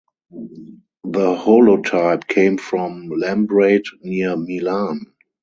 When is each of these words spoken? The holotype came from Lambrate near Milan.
The 1.11 1.35
holotype 1.35 2.25
came 2.27 2.57
from 2.57 3.11
Lambrate 3.11 3.85
near 4.01 4.35
Milan. 4.35 5.05